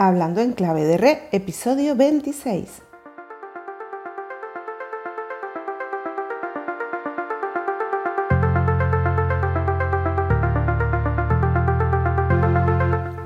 Hablando 0.00 0.40
en 0.40 0.52
clave 0.52 0.84
de 0.84 0.96
re, 0.96 1.28
episodio 1.32 1.96
26. 1.96 2.82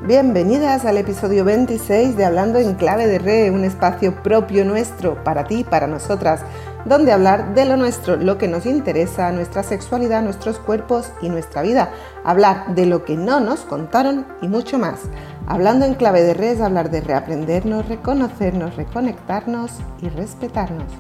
Bienvenidas 0.07 0.87
al 0.87 0.97
episodio 0.97 1.45
26 1.45 2.17
de 2.17 2.25
Hablando 2.25 2.59
en 2.59 2.75
clave 2.77 3.07
de 3.07 3.19
re, 3.19 3.51
un 3.51 3.65
espacio 3.65 4.23
propio 4.23 4.65
nuestro, 4.65 5.23
para 5.23 5.45
ti, 5.45 5.65
para 5.65 5.87
nosotras, 5.87 6.41
donde 6.87 7.13
hablar 7.13 7.55
de 7.55 7.67
lo 7.67 7.77
nuestro, 7.77 8.17
lo 8.17 8.39
que 8.39 8.49
nos 8.49 8.65
interesa, 8.65 9.31
nuestra 9.31 9.63
sexualidad, 9.63 10.23
nuestros 10.23 10.59
cuerpos 10.59 11.13
y 11.21 11.29
nuestra 11.29 11.61
vida, 11.61 11.91
hablar 12.25 12.75
de 12.75 12.87
lo 12.87 13.05
que 13.05 13.17
no 13.17 13.41
nos 13.41 13.61
contaron 13.61 14.27
y 14.41 14.49
mucho 14.49 14.79
más. 14.79 15.01
Hablando 15.47 15.85
en 15.85 15.95
clave 15.95 16.23
de 16.23 16.35
red 16.35 16.61
hablar 16.61 16.91
de 16.91 17.01
reaprendernos, 17.01 17.89
reconocernos, 17.89 18.77
reconectarnos 18.77 19.73
y 20.01 20.09
respetarnos. 20.09 20.93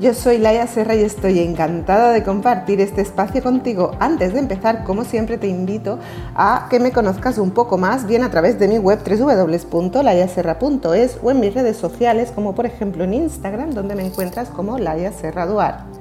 Yo 0.00 0.14
soy 0.14 0.38
Laia 0.38 0.66
Serra 0.66 0.94
y 0.94 1.02
estoy 1.02 1.40
encantada 1.40 2.12
de 2.12 2.22
compartir 2.22 2.80
este 2.80 3.02
espacio 3.02 3.42
contigo. 3.42 3.90
Antes 4.00 4.32
de 4.32 4.38
empezar, 4.38 4.82
como 4.82 5.04
siempre, 5.04 5.36
te 5.36 5.46
invito 5.46 5.98
a 6.34 6.68
que 6.70 6.80
me 6.80 6.90
conozcas 6.90 7.36
un 7.36 7.50
poco 7.50 7.76
más, 7.76 8.06
bien 8.06 8.22
a 8.22 8.30
través 8.30 8.58
de 8.58 8.66
mi 8.66 8.78
web 8.78 9.00
www.layaserra.es 9.06 11.18
o 11.22 11.30
en 11.30 11.40
mis 11.40 11.52
redes 11.52 11.76
sociales, 11.76 12.32
como 12.34 12.54
por 12.54 12.64
ejemplo 12.64 13.04
en 13.04 13.12
Instagram, 13.12 13.72
donde 13.72 13.94
me 13.94 14.06
encuentras 14.06 14.48
como 14.48 14.78
Laia 14.78 15.12
Serra 15.12 15.44
Duar. 15.44 15.99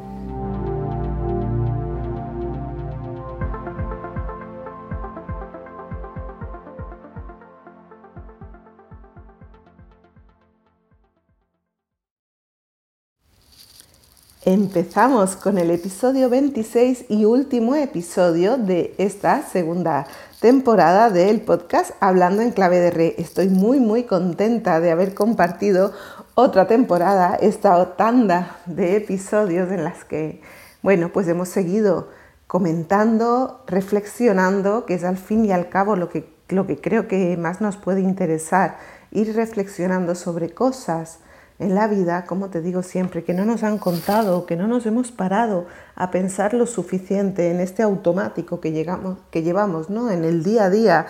Empezamos 14.46 15.36
con 15.36 15.58
el 15.58 15.70
episodio 15.70 16.30
26 16.30 17.08
y 17.10 17.26
último 17.26 17.76
episodio 17.76 18.56
de 18.56 18.96
esta 18.98 19.46
segunda 19.46 20.08
temporada 20.40 21.10
del 21.10 21.42
podcast 21.42 21.92
Hablando 22.00 22.42
en 22.42 22.52
clave 22.52 22.80
de 22.80 22.90
re. 22.90 23.16
Estoy 23.18 23.50
muy 23.50 23.82
muy 23.82 24.04
contenta 24.04 24.80
de 24.80 24.92
haber 24.92 25.14
compartido 25.14 25.92
otra 26.36 26.68
temporada, 26.68 27.36
esta 27.36 27.98
tanda 27.98 28.56
de 28.66 28.96
episodios 28.96 29.72
en 29.72 29.84
las 29.84 30.06
que, 30.06 30.42
bueno, 30.84 31.12
pues 31.12 31.28
hemos 31.28 31.50
seguido 31.50 32.08
comentando, 32.48 33.66
reflexionando, 33.68 34.86
que 34.86 34.94
es 34.94 35.04
al 35.04 35.18
fin 35.18 35.44
y 35.44 35.52
al 35.52 35.68
cabo 35.68 35.98
lo 35.98 36.08
que, 36.08 36.34
lo 36.48 36.66
que 36.66 36.80
creo 36.80 37.10
que 37.10 37.36
más 37.36 37.60
nos 37.60 37.76
puede 37.76 38.00
interesar, 38.00 38.78
ir 39.12 39.36
reflexionando 39.36 40.16
sobre 40.16 40.52
cosas 40.52 41.20
en 41.60 41.76
la 41.76 41.88
vida, 41.88 42.26
como 42.26 42.50
te 42.50 42.62
digo 42.62 42.84
siempre, 42.84 43.26
que 43.26 43.34
no 43.34 43.44
nos 43.44 43.64
han 43.64 43.78
contado, 43.78 44.46
que 44.46 44.56
no 44.56 44.68
nos 44.68 44.86
hemos 44.86 45.12
parado 45.12 45.68
a 45.96 46.10
pensar 46.10 46.54
lo 46.54 46.66
suficiente 46.66 47.52
en 47.52 47.60
este 47.60 47.84
automático 47.84 48.62
que, 48.62 48.72
llegamos, 48.72 49.20
que 49.30 49.44
llevamos 49.44 49.90
¿no? 49.90 50.10
en 50.10 50.24
el 50.24 50.42
día 50.42 50.66
a 50.66 50.70
día 50.70 51.08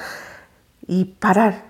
y 0.88 1.06
parar 1.06 1.66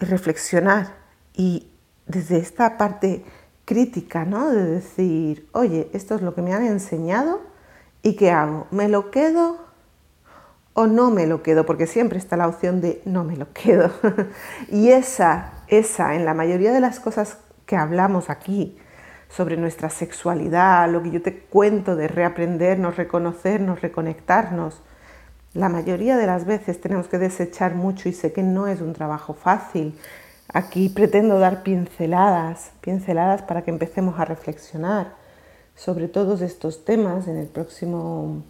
y 0.00 0.06
reflexionar 0.06 0.94
y 1.34 1.70
desde 2.06 2.38
esta 2.38 2.78
parte 2.78 3.24
crítica, 3.66 4.24
¿no? 4.24 4.50
de 4.50 4.64
decir, 4.64 5.46
oye, 5.52 5.90
esto 5.92 6.14
es 6.14 6.22
lo 6.22 6.34
que 6.34 6.40
me 6.40 6.54
han 6.54 6.64
enseñado 6.64 7.42
y 8.02 8.14
¿qué 8.16 8.30
hago? 8.30 8.68
¿Me 8.70 8.88
lo 8.88 9.10
quedo 9.10 9.58
o 10.72 10.86
no 10.86 11.10
me 11.10 11.26
lo 11.26 11.42
quedo? 11.42 11.66
Porque 11.66 11.86
siempre 11.86 12.18
está 12.18 12.38
la 12.38 12.48
opción 12.48 12.80
de 12.80 13.02
no 13.04 13.24
me 13.24 13.36
lo 13.36 13.52
quedo. 13.52 13.90
y 14.70 14.88
esa, 14.88 15.52
esa, 15.66 16.14
en 16.14 16.24
la 16.24 16.32
mayoría 16.32 16.72
de 16.72 16.80
las 16.80 17.00
cosas 17.00 17.36
que 17.68 17.76
hablamos 17.76 18.30
aquí 18.30 18.78
sobre 19.28 19.58
nuestra 19.58 19.90
sexualidad, 19.90 20.90
lo 20.90 21.02
que 21.02 21.10
yo 21.10 21.20
te 21.20 21.38
cuento 21.38 21.96
de 21.96 22.08
reaprendernos, 22.08 22.96
reconocernos, 22.96 23.82
reconectarnos, 23.82 24.80
la 25.52 25.68
mayoría 25.68 26.16
de 26.16 26.26
las 26.26 26.46
veces 26.46 26.80
tenemos 26.80 27.08
que 27.08 27.18
desechar 27.18 27.74
mucho 27.74 28.08
y 28.08 28.14
sé 28.14 28.32
que 28.32 28.42
no 28.42 28.68
es 28.68 28.80
un 28.80 28.94
trabajo 28.94 29.34
fácil. 29.34 29.98
Aquí 30.50 30.88
pretendo 30.88 31.38
dar 31.38 31.62
pinceladas, 31.62 32.70
pinceladas 32.80 33.42
para 33.42 33.62
que 33.62 33.70
empecemos 33.70 34.18
a 34.18 34.24
reflexionar 34.24 35.12
sobre 35.76 36.08
todos 36.08 36.40
estos 36.40 36.86
temas 36.86 37.28
en 37.28 37.36
el 37.36 37.48
próximo 37.48 38.42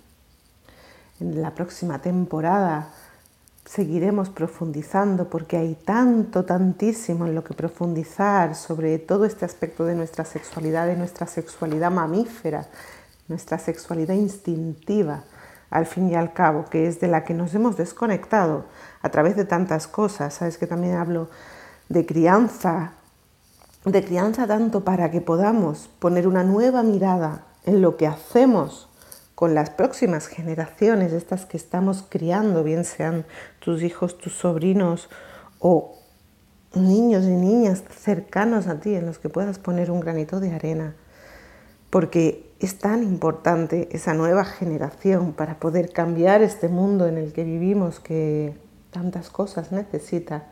en 1.19 1.43
la 1.43 1.51
próxima 1.57 2.01
temporada 2.01 2.91
seguiremos 3.69 4.31
profundizando 4.31 5.29
porque 5.29 5.59
hay 5.59 5.75
tanto, 5.75 6.47
tantísimo 6.47 7.27
en 7.27 7.35
lo 7.35 7.45
que 7.45 7.53
profundizar 7.53 8.55
sobre 8.55 8.99
todo 8.99 9.27
este 9.27 9.45
aspecto 9.45 9.85
de 9.85 9.95
nuestra 9.95 10.25
sexualidad, 10.25 10.87
de 10.87 10.97
nuestra 10.97 11.27
sexualidad 11.27 11.91
mamífera, 11.91 12.67
nuestra 13.29 13.59
sexualidad 13.59 14.15
instintiva, 14.15 15.25
al 15.69 15.85
fin 15.85 16.09
y 16.09 16.15
al 16.15 16.33
cabo, 16.33 16.65
que 16.71 16.87
es 16.87 16.99
de 16.99 17.09
la 17.09 17.25
que 17.25 17.35
nos 17.35 17.55
hemos 17.55 17.77
desconectado 17.77 18.65
a 19.03 19.11
través 19.11 19.37
de 19.37 19.45
tantas 19.45 19.87
cosas. 19.87 20.33
Sabes 20.33 20.57
que 20.57 20.67
también 20.67 20.97
hablo 20.97 21.29
de 21.91 22.07
crianza, 22.07 22.93
de 23.85 24.03
crianza 24.03 24.47
tanto 24.47 24.83
para 24.83 25.11
que 25.11 25.21
podamos 25.21 25.91
poner 25.99 26.27
una 26.27 26.43
nueva 26.43 26.83
mirada 26.83 27.45
en 27.67 27.83
lo 27.83 27.99
que 27.99 28.07
hacemos 28.07 28.88
con 29.39 29.55
las 29.55 29.71
próximas 29.71 30.27
generaciones, 30.27 31.13
estas 31.13 31.47
que 31.47 31.57
estamos 31.57 32.05
criando, 32.09 32.65
bien 32.65 32.85
sean 32.85 33.25
tus 33.61 33.85
hijos, 33.85 34.19
tus 34.19 34.33
sobrinos 34.33 35.09
o 35.61 35.95
niños 36.75 37.23
y 37.23 37.37
niñas 37.37 37.85
cercanos 37.89 38.67
a 38.67 38.81
ti 38.81 38.97
en 38.97 39.07
los 39.07 39.21
que 39.21 39.29
puedas 39.29 39.61
poner 39.61 39.93
un 39.93 40.01
granito 40.01 40.41
de 40.41 40.51
arena, 40.51 40.97
porque 41.89 42.51
es 42.59 42.81
tan 42.81 43.05
importante 43.05 43.89
esa 43.93 44.13
nueva 44.13 44.45
generación 44.45 45.33
para 45.35 45.61
poder 45.61 45.93
cambiar 45.93 46.43
este 46.43 46.69
mundo 46.69 47.07
en 47.07 47.17
el 47.17 47.33
que 47.33 47.45
vivimos 47.45 48.01
que 48.01 48.59
tantas 48.91 49.31
cosas 49.31 49.71
necesita, 49.71 50.49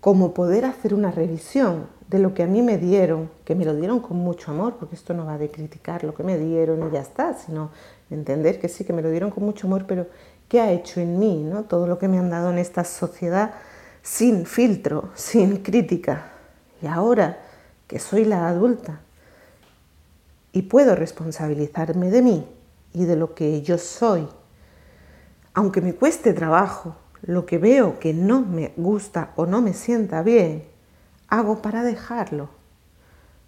como 0.00 0.32
poder 0.32 0.64
hacer 0.64 0.94
una 0.94 1.10
revisión 1.10 1.86
de 2.08 2.18
lo 2.18 2.34
que 2.34 2.42
a 2.42 2.46
mí 2.46 2.60
me 2.60 2.76
dieron, 2.76 3.30
que 3.44 3.54
me 3.54 3.64
lo 3.64 3.74
dieron 3.74 4.00
con 4.00 4.18
mucho 4.18 4.50
amor, 4.50 4.76
porque 4.78 4.96
esto 4.96 5.14
no 5.14 5.24
va 5.24 5.38
de 5.38 5.50
criticar 5.50 6.04
lo 6.04 6.14
que 6.14 6.22
me 6.22 6.38
dieron 6.38 6.86
y 6.86 6.92
ya 6.92 7.00
está, 7.00 7.34
sino 7.34 7.70
entender 8.12 8.60
que 8.60 8.68
sí, 8.68 8.84
que 8.84 8.92
me 8.92 9.02
lo 9.02 9.10
dieron 9.10 9.30
con 9.30 9.44
mucho 9.44 9.66
amor, 9.66 9.86
pero 9.86 10.06
¿qué 10.48 10.60
ha 10.60 10.70
hecho 10.70 11.00
en 11.00 11.18
mí? 11.18 11.42
¿no? 11.42 11.64
Todo 11.64 11.86
lo 11.86 11.98
que 11.98 12.08
me 12.08 12.18
han 12.18 12.30
dado 12.30 12.50
en 12.50 12.58
esta 12.58 12.84
sociedad 12.84 13.54
sin 14.02 14.46
filtro, 14.46 15.10
sin 15.14 15.58
crítica. 15.58 16.32
Y 16.82 16.86
ahora 16.86 17.38
que 17.86 17.98
soy 17.98 18.24
la 18.24 18.48
adulta 18.48 19.00
y 20.52 20.62
puedo 20.62 20.94
responsabilizarme 20.94 22.10
de 22.10 22.22
mí 22.22 22.46
y 22.92 23.04
de 23.04 23.16
lo 23.16 23.34
que 23.34 23.62
yo 23.62 23.78
soy, 23.78 24.28
aunque 25.54 25.80
me 25.80 25.94
cueste 25.94 26.32
trabajo, 26.32 26.96
lo 27.22 27.46
que 27.46 27.58
veo 27.58 27.98
que 28.00 28.12
no 28.12 28.40
me 28.40 28.72
gusta 28.76 29.30
o 29.36 29.46
no 29.46 29.62
me 29.62 29.74
sienta 29.74 30.22
bien, 30.22 30.64
hago 31.28 31.62
para 31.62 31.82
dejarlo, 31.82 32.48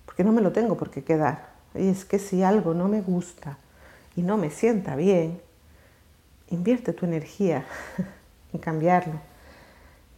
porque 0.06 0.24
no 0.24 0.32
me 0.32 0.40
lo 0.40 0.52
tengo 0.52 0.76
por 0.76 0.90
qué 0.90 1.02
quedar. 1.02 1.54
Y 1.74 1.88
es 1.88 2.04
que 2.04 2.18
si 2.18 2.42
algo 2.42 2.72
no 2.72 2.88
me 2.88 3.02
gusta, 3.02 3.58
y 4.16 4.22
no 4.22 4.36
me 4.36 4.50
sienta 4.50 4.96
bien, 4.96 5.40
invierte 6.50 6.92
tu 6.92 7.06
energía 7.06 7.66
en 8.52 8.60
cambiarlo. 8.60 9.20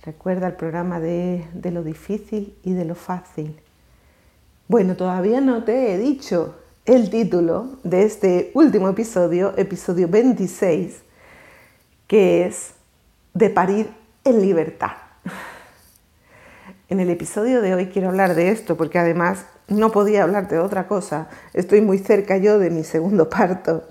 Recuerda 0.05 0.47
el 0.47 0.55
programa 0.55 1.01
de, 1.01 1.45
de, 1.53 1.71
lo 1.71 1.83
difícil 1.83 2.57
y 2.63 2.75
de 2.75 2.85
lo 2.85 2.95
fácil. 2.95 3.59
Bueno, 4.69 4.97
todavía 4.97 5.41
no 5.41 5.65
te 5.65 5.93
he 5.93 5.99
dicho 5.99 6.57
el 6.85 7.11
título 7.11 7.79
de 7.83 8.05
este 8.05 8.51
último 8.55 8.89
episodio, 8.89 9.55
episodio 9.57 10.09
26, 10.09 11.03
que 12.07 12.47
es 12.47 12.75
De 13.35 13.51
parir 13.51 13.91
en 14.25 14.41
libertad. 14.43 14.93
En 16.89 17.01
el 17.01 17.11
episodio 17.11 17.63
de 17.63 17.75
hoy 17.75 17.87
quiero 17.87 18.11
hablar 18.11 18.37
de 18.37 18.51
esto 18.51 18.77
porque 18.77 19.01
además 19.01 19.45
no 19.69 19.91
podía 19.91 20.23
hablarte 20.23 20.55
de 20.55 20.61
otra 20.61 20.87
cosa. 20.87 21.29
Estoy 21.53 21.81
muy 21.81 21.99
cerca 21.99 22.37
yo 22.37 22.59
de 22.59 22.71
mi 22.71 22.85
segundo 22.85 23.29
parto. 23.31 23.85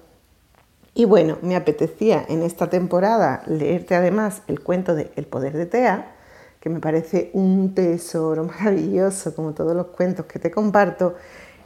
Y 0.94 1.06
bueno, 1.06 1.38
me 1.42 1.56
apetecía 1.56 2.24
en 2.30 2.42
esta 2.42 2.70
temporada 2.70 3.44
leerte 3.48 3.96
además 3.96 4.42
el 4.48 4.62
cuento 4.62 4.96
de 4.96 5.12
El 5.18 5.26
poder 5.26 5.54
de 5.54 5.66
Tea, 5.66 6.14
que 6.62 6.70
me 6.70 6.80
parece 6.80 7.32
un 7.34 7.76
tesoro 7.76 8.44
maravilloso, 8.60 9.36
como 9.36 9.54
todos 9.54 9.76
los 9.76 9.88
cuentos 9.88 10.26
que 10.26 10.40
te 10.40 10.52
comparto. 10.52 11.16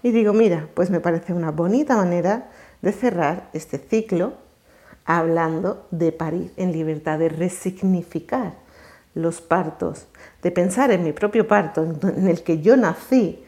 Y 0.01 0.11
digo, 0.11 0.33
mira, 0.33 0.67
pues 0.73 0.89
me 0.89 0.99
parece 0.99 1.33
una 1.33 1.51
bonita 1.51 1.95
manera 1.95 2.49
de 2.81 2.91
cerrar 2.91 3.49
este 3.53 3.77
ciclo 3.77 4.33
hablando 5.05 5.87
de 5.91 6.11
parir 6.11 6.51
en 6.55 6.71
libertad, 6.71 7.19
de 7.19 7.29
resignificar 7.29 8.53
los 9.15 9.41
partos, 9.41 10.07
de 10.41 10.51
pensar 10.51 10.91
en 10.91 11.03
mi 11.03 11.13
propio 11.13 11.47
parto, 11.47 11.83
en 11.83 12.27
el 12.27 12.43
que 12.43 12.61
yo 12.61 12.77
nací, 12.77 13.43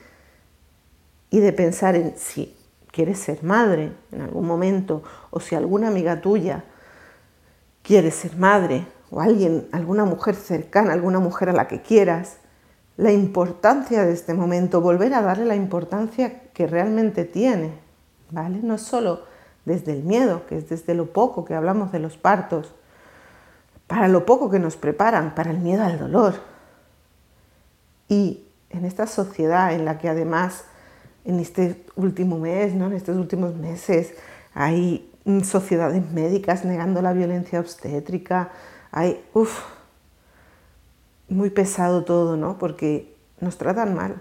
y 1.32 1.40
de 1.40 1.54
pensar 1.54 1.96
en 1.96 2.14
si 2.18 2.56
quieres 2.92 3.18
ser 3.18 3.44
madre 3.44 3.94
en 4.12 4.22
algún 4.22 4.46
momento, 4.46 5.02
o 5.32 5.40
si 5.40 5.56
alguna 5.56 5.88
amiga 5.88 6.22
tuya 6.22 6.66
quiere 7.82 8.12
ser 8.12 8.36
madre, 8.36 8.86
o 9.10 9.22
alguien, 9.22 9.68
alguna 9.72 10.06
mujer 10.06 10.36
cercana, 10.36 10.94
alguna 10.94 11.20
mujer 11.20 11.50
a 11.50 11.54
la 11.54 11.68
que 11.68 11.82
quieras, 11.82 12.38
la 12.98 13.12
importancia 13.12 14.04
de 14.06 14.14
este 14.14 14.34
momento, 14.34 14.82
volver 14.82 15.14
a 15.14 15.22
darle 15.22 15.46
la 15.46 15.56
importancia 15.56 16.42
que 16.54 16.68
realmente 16.68 17.26
tiene, 17.26 17.74
¿vale? 18.30 18.60
No 18.62 18.78
solo 18.78 19.22
desde 19.66 19.94
el 19.94 20.04
miedo, 20.04 20.46
que 20.48 20.58
es 20.58 20.70
desde 20.70 20.94
lo 20.94 21.08
poco 21.08 21.46
que 21.46 21.56
hablamos 21.56 21.92
de 21.92 22.00
los 22.00 22.18
partos, 22.18 22.74
para 23.88 24.08
lo 24.08 24.26
poco 24.26 24.50
que 24.50 24.60
nos 24.60 24.76
preparan, 24.76 25.34
para 25.34 25.52
el 25.52 25.60
miedo 25.60 25.84
al 25.84 25.98
dolor. 25.98 26.36
Y 28.08 28.46
en 28.70 28.86
esta 28.86 29.08
sociedad 29.08 29.74
en 29.74 29.86
la 29.86 29.98
que 29.98 30.10
además 30.10 30.66
en 31.26 31.40
este 31.40 31.84
último 31.96 32.40
mes, 32.40 32.74
¿no? 32.74 32.88
en 32.88 32.94
estos 32.94 33.18
últimos 33.18 33.56
meses, 33.56 34.14
hay 34.54 35.10
sociedades 35.44 36.10
médicas 36.12 36.66
negando 36.66 37.02
la 37.02 37.14
violencia 37.14 37.60
obstétrica, 37.60 38.50
hay, 38.92 39.24
muy 41.30 41.50
pesado 41.50 42.04
todo, 42.04 42.36
¿no? 42.36 42.58
Porque 42.58 43.16
nos 43.40 43.58
tratan 43.58 43.96
mal. 43.96 44.16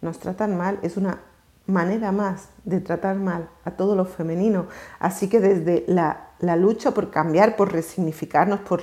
Nos 0.00 0.18
tratan 0.18 0.56
mal, 0.56 0.78
es 0.82 0.96
una 0.96 1.20
manera 1.66 2.12
más 2.12 2.48
de 2.64 2.80
tratar 2.80 3.16
mal 3.16 3.48
a 3.64 3.72
todo 3.72 3.94
lo 3.94 4.04
femenino. 4.04 4.66
Así 4.98 5.28
que 5.28 5.40
desde 5.40 5.84
la, 5.86 6.56
lucha 6.56 6.92
por 6.92 7.10
cambiar, 7.10 7.56
por 7.56 7.72
resignificarnos, 7.72 8.60
por 8.60 8.82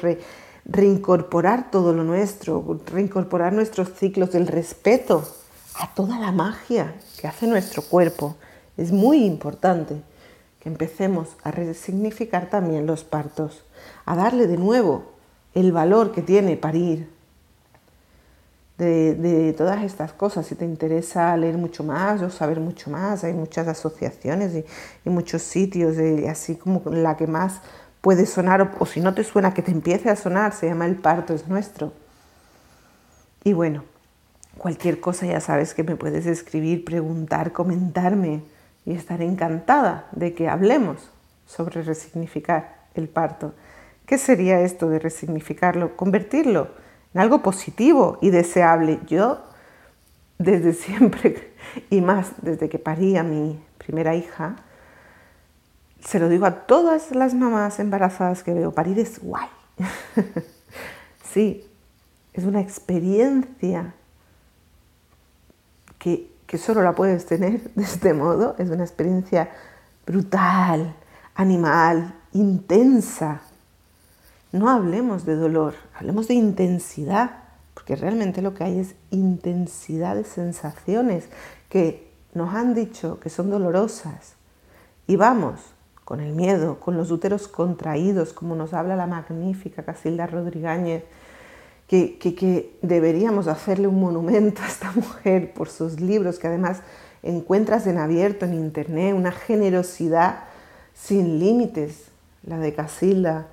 reincorporar 0.65 1.69
todo 1.71 1.93
lo 1.93 2.03
nuestro, 2.03 2.79
reincorporar 2.85 3.53
nuestros 3.53 3.93
ciclos 3.93 4.31
del 4.31 4.47
respeto 4.47 5.23
a 5.75 5.93
toda 5.93 6.19
la 6.19 6.31
magia 6.31 6.93
que 7.19 7.27
hace 7.27 7.47
nuestro 7.47 7.81
cuerpo, 7.81 8.35
es 8.77 8.91
muy 8.91 9.25
importante 9.25 10.01
que 10.59 10.69
empecemos 10.69 11.35
a 11.43 11.51
resignificar 11.51 12.49
también 12.49 12.85
los 12.85 13.03
partos, 13.03 13.63
a 14.05 14.15
darle 14.15 14.47
de 14.47 14.57
nuevo 14.57 15.13
el 15.53 15.71
valor 15.71 16.11
que 16.11 16.21
tiene 16.21 16.57
parir, 16.57 17.11
de, 18.77 19.53
todas 19.57 19.83
estas 19.83 20.13
cosas. 20.13 20.47
Si 20.47 20.55
te 20.55 20.65
interesa 20.65 21.35
leer 21.37 21.57
mucho 21.57 21.83
más 21.83 22.21
o 22.21 22.29
saber 22.29 22.59
mucho 22.59 22.89
más, 22.89 23.23
hay 23.23 23.33
muchas 23.33 23.67
asociaciones 23.67 24.65
y, 25.05 25.09
muchos 25.09 25.41
sitios, 25.41 25.97
así 26.29 26.55
como 26.55 26.81
la 26.85 27.15
que 27.17 27.27
más 27.27 27.61
puede 28.01 28.25
sonar, 28.25 28.75
o, 28.79 28.85
si 28.85 28.99
no 28.99 29.13
te 29.13 29.23
suena, 29.23 29.53
que 29.53 29.61
te 29.61 29.71
empiece 29.71 30.09
a 30.09 30.15
sonar, 30.15 30.53
se 30.53 30.67
llama 30.67 30.85
El 30.85 30.95
parto 30.95 31.33
es 31.33 31.47
nuestro. 31.47 31.93
Y 33.43 33.53
bueno, 33.53 33.83
cualquier 34.57 34.99
cosa 34.99 35.25
ya 35.25 35.39
sabes 35.39 35.73
que 35.73 35.83
me 35.83 35.95
puedes 35.95 36.25
escribir, 36.25 36.85
preguntar, 36.85 37.51
comentarme 37.51 38.43
y 38.85 38.93
estar 38.93 39.21
encantada 39.21 40.07
de 40.11 40.33
que 40.33 40.47
hablemos 40.47 41.09
sobre 41.45 41.81
resignificar 41.81 42.83
el 42.95 43.07
parto. 43.07 43.53
¿Qué 44.05 44.17
sería 44.17 44.61
esto 44.61 44.89
de 44.89 44.99
resignificarlo? 44.99 45.95
Convertirlo 45.95 46.69
en 47.13 47.21
algo 47.21 47.41
positivo 47.41 48.17
y 48.21 48.29
deseable. 48.29 48.99
Yo, 49.07 49.39
desde 50.37 50.73
siempre, 50.73 51.53
y 51.89 52.01
más 52.01 52.31
desde 52.41 52.69
que 52.69 52.79
parí 52.79 53.17
a 53.17 53.23
mi 53.23 53.59
primera 53.77 54.15
hija, 54.15 54.57
se 56.05 56.19
lo 56.19 56.27
digo 56.27 56.45
a 56.45 56.65
todas 56.65 57.11
las 57.11 57.33
mamás 57.33 57.79
embarazadas 57.79 58.43
que 58.43 58.53
veo, 58.53 58.73
parir 58.73 58.99
es 58.99 59.19
guay. 59.19 59.47
sí, 61.33 61.65
es 62.33 62.43
una 62.43 62.59
experiencia 62.59 63.93
que, 66.03 66.57
solo 66.57 66.83
la 66.83 66.93
puedes 66.93 67.25
tener 67.25 67.61
de 67.75 67.83
este 67.83 68.13
modo, 68.13 68.55
es 68.57 68.69
una 68.69 68.83
experiencia 68.83 69.49
brutal, 70.05 70.95
animal, 71.35 72.13
intensa, 72.33 73.41
no 74.51 74.69
hablemos 74.69 75.25
de 75.25 75.35
dolor, 75.35 75.73
hablemos 75.95 76.27
de 76.27 76.35
intensidad, 76.35 77.31
porque 77.73 77.95
realmente 77.95 78.43
lo 78.43 78.53
que 78.53 78.63
hay 78.63 78.79
es 78.79 78.93
intensidad 79.09 80.15
de 80.15 80.25
sensaciones 80.25 81.27
que 81.69 82.11
nos 82.35 82.53
han 82.53 82.75
dicho 82.75 83.19
que 83.19 83.31
son 83.31 83.49
dolorosas. 83.49 84.35
Y 85.07 85.15
vamos 85.15 85.59
con 86.05 86.19
el 86.19 86.33
miedo, 86.33 86.79
con 86.79 86.97
los 86.97 87.09
úteros 87.09 87.47
contraídos, 87.47 88.31
como 88.31 88.55
nos 88.55 88.73
habla 88.73 88.95
la 88.95 89.07
magnífica 89.07 89.81
Casilda 89.81 90.27
Rodríguez, 90.27 91.03
que, 91.87 92.17
que, 92.17 92.77
deberíamos 92.81 93.47
hacerle 93.47 93.87
un 93.87 93.99
monumento 93.99 94.61
a 94.63 94.67
esta 94.67 94.91
mujer 94.91 95.53
por 95.53 95.69
sus 95.69 95.99
libros, 95.99 96.39
que 96.39 96.47
además 96.47 96.81
encuentras 97.21 97.87
en 97.87 97.97
abierto 97.97 98.45
en 98.45 98.53
internet, 98.53 99.13
una 99.15 99.31
generosidad 99.31 100.45
sin 100.93 101.39
límites, 101.39 102.05
la 102.45 102.57
de 102.57 102.73
Casilda, 102.73 103.47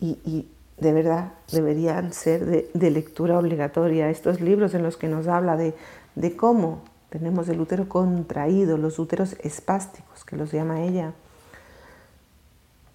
y, 0.00 0.48
de 0.78 0.92
verdad 0.92 1.32
deberían 1.52 2.12
ser 2.12 2.68
de, 2.72 2.90
lectura 2.90 3.38
obligatoria. 3.38 4.10
Estos 4.10 4.40
libros 4.40 4.74
en 4.74 4.82
los 4.82 4.96
que 4.96 5.06
nos 5.06 5.28
habla 5.28 5.56
de, 5.56 5.74
de 6.16 6.36
cómo 6.36 6.82
tenemos 7.08 7.48
el 7.48 7.60
útero 7.60 7.88
contraído, 7.88 8.78
los 8.78 8.98
úteros 8.98 9.36
espásticos, 9.42 10.24
que 10.24 10.36
los 10.36 10.50
llama 10.50 10.82
ella, 10.82 11.12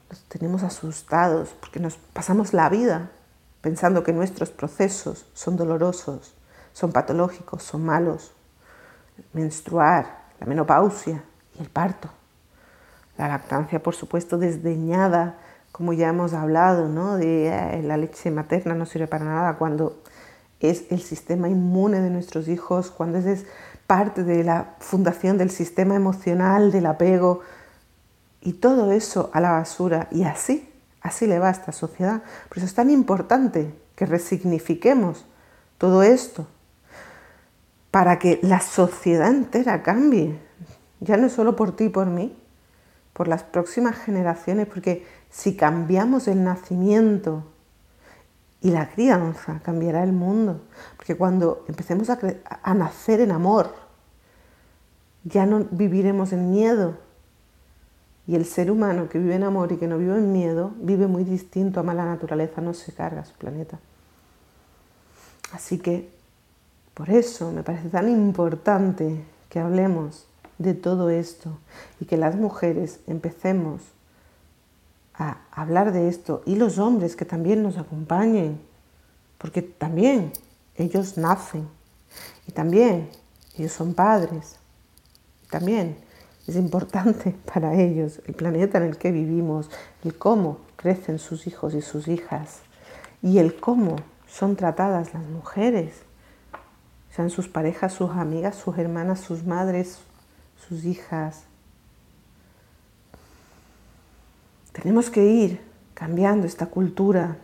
los 0.09 0.23
tenemos 0.23 0.63
asustados 0.63 1.49
porque 1.59 1.79
nos 1.79 1.97
pasamos 2.13 2.53
la 2.53 2.69
vida 2.69 3.11
pensando 3.61 4.03
que 4.03 4.13
nuestros 4.13 4.49
procesos 4.49 5.25
son 5.33 5.57
dolorosos, 5.57 6.35
son 6.73 6.91
patológicos, 6.91 7.63
son 7.63 7.85
malos. 7.85 8.31
Menstruar, 9.33 10.25
la 10.39 10.45
menopausia 10.45 11.23
y 11.57 11.61
el 11.61 11.69
parto. 11.69 12.09
La 13.17 13.27
lactancia, 13.27 13.81
por 13.81 13.95
supuesto, 13.95 14.37
desdeñada 14.37 15.37
como 15.71 15.93
ya 15.93 16.09
hemos 16.09 16.33
hablado, 16.33 16.87
¿no? 16.87 17.17
de 17.17 17.49
eh, 17.49 17.83
la 17.83 17.97
leche 17.97 18.31
materna 18.31 18.73
no 18.73 18.85
sirve 18.85 19.07
para 19.07 19.25
nada 19.25 19.57
cuando 19.57 20.01
es 20.59 20.85
el 20.89 21.01
sistema 21.01 21.49
inmune 21.49 21.99
de 22.01 22.09
nuestros 22.09 22.47
hijos, 22.47 22.89
cuando 22.89 23.19
es 23.19 23.45
parte 23.85 24.23
de 24.23 24.43
la 24.43 24.75
fundación 24.79 25.37
del 25.37 25.51
sistema 25.51 25.95
emocional, 25.95 26.71
del 26.71 26.87
apego, 26.87 27.41
y 28.47 28.53
todo 28.53 28.93
eso 28.93 29.29
a 29.33 29.41
la 29.41 29.51
basura. 29.51 30.07
Y 30.09 30.23
así, 30.23 30.69
así 31.01 31.27
le 31.27 31.37
va 31.37 31.49
a 31.49 31.51
esta 31.51 31.73
sociedad. 31.73 32.23
Por 32.47 32.59
eso 32.59 32.65
es 32.65 32.73
tan 32.73 32.89
importante 32.89 33.73
que 33.97 34.05
resignifiquemos 34.05 35.25
todo 35.77 36.01
esto, 36.01 36.47
para 37.91 38.19
que 38.19 38.39
la 38.43 38.61
sociedad 38.61 39.27
entera 39.27 39.83
cambie, 39.83 40.39
ya 41.01 41.17
no 41.17 41.27
solo 41.27 41.57
por 41.57 41.75
ti 41.75 41.85
y 41.85 41.89
por 41.89 42.07
mí, 42.07 42.37
por 43.11 43.27
las 43.27 43.43
próximas 43.43 43.97
generaciones, 43.97 44.65
porque 44.67 45.05
si 45.29 45.57
cambiamos 45.57 46.29
el 46.29 46.41
nacimiento 46.45 47.43
y 48.61 48.71
la 48.71 48.89
crianza, 48.89 49.59
cambiará 49.61 50.05
el 50.05 50.13
mundo. 50.13 50.61
Porque 50.95 51.17
cuando 51.17 51.65
empecemos 51.67 52.09
a, 52.09 52.17
a 52.63 52.73
nacer 52.73 53.19
en 53.19 53.33
amor, 53.33 53.75
ya 55.25 55.45
no 55.45 55.65
viviremos 55.69 56.31
en 56.31 56.49
miedo. 56.49 57.06
Y 58.27 58.35
el 58.35 58.45
ser 58.45 58.69
humano 58.69 59.07
que 59.07 59.19
vive 59.19 59.35
en 59.35 59.43
amor 59.43 59.71
y 59.71 59.77
que 59.77 59.87
no 59.87 59.97
vive 59.97 60.17
en 60.17 60.33
miedo, 60.33 60.73
vive 60.77 61.07
muy 61.07 61.23
distinto 61.23 61.79
a 61.79 61.83
mala 61.83 62.05
naturaleza, 62.05 62.61
no 62.61 62.73
se 62.73 62.91
carga 62.91 63.23
su 63.23 63.33
planeta. 63.33 63.79
Así 65.53 65.79
que 65.79 66.09
por 66.93 67.09
eso 67.09 67.51
me 67.51 67.63
parece 67.63 67.89
tan 67.89 68.09
importante 68.09 69.23
que 69.49 69.59
hablemos 69.59 70.25
de 70.57 70.73
todo 70.73 71.09
esto 71.09 71.57
y 71.99 72.05
que 72.05 72.17
las 72.17 72.35
mujeres 72.35 72.99
empecemos 73.07 73.81
a 75.13 75.37
hablar 75.51 75.91
de 75.93 76.09
esto 76.09 76.41
y 76.45 76.55
los 76.55 76.79
hombres 76.79 77.15
que 77.15 77.25
también 77.25 77.63
nos 77.63 77.77
acompañen, 77.77 78.59
porque 79.37 79.61
también 79.61 80.33
ellos 80.75 81.17
nacen 81.17 81.67
y 82.47 82.51
también 82.51 83.09
ellos 83.57 83.71
son 83.71 83.93
padres, 83.93 84.57
también 85.49 85.97
es 86.47 86.55
importante 86.55 87.35
para 87.53 87.73
ellos 87.75 88.21
el 88.27 88.33
planeta 88.33 88.77
en 88.77 88.85
el 88.85 88.97
que 88.97 89.11
vivimos, 89.11 89.69
el 90.03 90.15
cómo 90.17 90.59
crecen 90.75 91.19
sus 91.19 91.47
hijos 91.47 91.73
y 91.73 91.81
sus 91.81 92.07
hijas 92.07 92.61
y 93.21 93.39
el 93.39 93.55
cómo 93.55 93.95
son 94.27 94.55
tratadas 94.55 95.13
las 95.13 95.25
mujeres, 95.25 95.93
sean 97.09 97.29
sus 97.29 97.47
parejas, 97.47 97.93
sus 97.93 98.11
amigas, 98.11 98.55
sus 98.55 98.77
hermanas, 98.77 99.19
sus 99.19 99.43
madres, 99.43 99.99
sus 100.67 100.85
hijas, 100.85 101.47
Tenemos 104.81 105.09
que 105.09 105.25
ir 105.25 105.59
cambiando 105.95 106.45
esta 106.45 106.67
cultura 106.67 107.37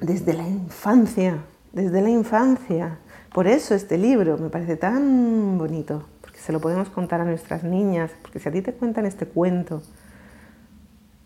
desde 0.00 0.32
la 0.34 0.48
infancia, 0.48 1.38
desde 1.72 2.02
la 2.02 2.10
infancia. 2.10 2.98
Por 3.32 3.46
eso 3.46 3.76
este 3.76 3.96
libro 3.96 4.36
me 4.36 4.50
parece 4.50 4.76
tan 4.76 5.58
bonito, 5.58 6.02
se 6.40 6.52
lo 6.52 6.60
podemos 6.60 6.88
contar 6.88 7.20
a 7.20 7.24
nuestras 7.24 7.64
niñas, 7.64 8.10
porque 8.22 8.38
si 8.38 8.48
a 8.48 8.52
ti 8.52 8.62
te 8.62 8.72
cuentan 8.72 9.04
este 9.06 9.26
cuento 9.26 9.82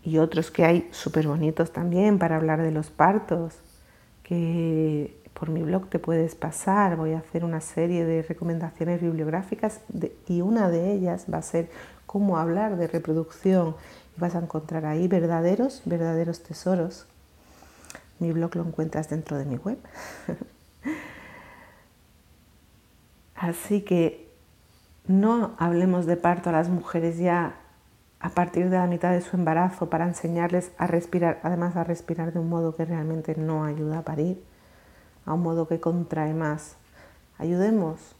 y 0.03 0.17
otros 0.17 0.51
que 0.51 0.65
hay 0.65 0.89
súper 0.91 1.27
bonitos 1.27 1.71
también 1.71 2.19
para 2.19 2.35
hablar 2.35 2.61
de 2.61 2.71
los 2.71 2.89
partos, 2.89 3.55
que, 4.23 5.17
por 5.33 5.49
mi 5.49 5.61
blog 5.63 5.87
te 5.89 5.99
puedes 5.99 6.35
pasar, 6.35 6.97
voy 6.97 7.13
a 7.13 7.19
hacer 7.19 7.45
una 7.45 7.61
serie 7.61 8.05
de 8.05 8.23
recomendaciones 8.23 9.01
bibliográficas 9.01 9.81
y 10.27 10.41
una 10.41 10.69
de 10.69 10.93
ellas 10.93 11.25
va 11.31 11.37
a 11.37 11.43
ser 11.43 11.69
cómo 12.05 12.37
hablar 12.37 12.77
de 12.77 12.87
reproducción 12.87 13.75
vas 14.17 14.35
a 14.35 14.39
encontrar 14.39 14.85
ahí 14.85 15.07
verdaderos, 15.07 15.81
verdaderos 15.85 16.41
tesoros. 16.43 17.05
Mi 18.19 18.31
blog 18.31 18.55
lo 18.55 18.63
encuentras 18.63 19.09
dentro 19.09 19.37
de 19.37 19.45
mi 19.45 19.57
web. 19.57 19.77
Así 23.35 23.81
que 23.81 24.24
no 25.07 25.51
hablemos 25.57 26.05
de 26.05 26.17
parto 26.17 26.49
a 26.49 26.53
las 26.53 26.69
mujeres 26.69 27.17
ya 27.17 27.55
a 28.19 28.29
partir 28.29 28.69
de 28.69 28.77
la 28.77 28.87
mitad 28.87 29.11
de 29.11 29.21
su 29.21 29.35
embarazo 29.35 29.89
para 29.89 30.07
enseñarles 30.07 30.71
a 30.77 30.87
respirar, 30.87 31.39
además 31.43 31.75
a 31.75 31.83
respirar 31.83 32.33
de 32.33 32.39
un 32.39 32.49
modo 32.49 32.75
que 32.75 32.85
realmente 32.85 33.35
no 33.35 33.65
ayuda 33.65 33.99
a 33.99 34.03
parir 34.03 34.41
a 35.25 35.33
un 35.33 35.43
modo 35.43 35.67
que 35.67 35.79
contrae 35.79 36.33
más. 36.33 36.75
Ayudemos 37.37 38.15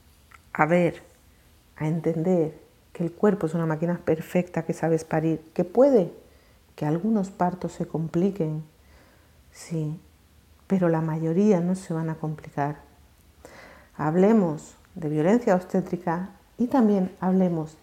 a 0.54 0.66
ver, 0.66 1.04
a 1.78 1.88
entender 1.88 2.60
que 2.94 3.04
el 3.04 3.12
cuerpo 3.12 3.48
es 3.48 3.54
una 3.54 3.66
máquina 3.66 4.00
perfecta 4.04 4.64
que 4.64 4.74
sabes 4.74 5.04
parir, 5.04 5.42
que 5.54 5.64
puede 5.64 6.14
que 6.76 6.86
algunos 6.86 7.30
partos 7.32 7.74
se 7.74 7.88
compliquen, 7.88 8.64
sí, 9.52 10.00
pero 10.68 10.90
la 10.90 11.02
mayoría 11.02 11.60
no 11.60 11.76
se 11.76 11.94
van 11.94 12.10
a 12.10 12.16
complicar. 12.16 12.78
Hablemos 13.98 14.76
de 14.96 15.10
violencia 15.10 15.56
obstétrica 15.56 16.30
y 16.58 16.68
también 16.68 17.16
hablemos 17.20 17.78